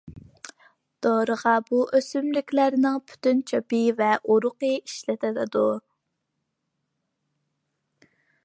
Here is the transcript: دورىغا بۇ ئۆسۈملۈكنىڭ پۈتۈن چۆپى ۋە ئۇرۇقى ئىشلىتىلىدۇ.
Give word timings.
دورىغا 1.07 1.51
بۇ 1.67 1.81
ئۆسۈملۈكنىڭ 1.97 2.97
پۈتۈن 3.11 3.43
چۆپى 3.51 3.83
ۋە 4.01 4.09
ئۇرۇقى 4.23 4.73
ئىشلىتىلىدۇ. 4.79 5.67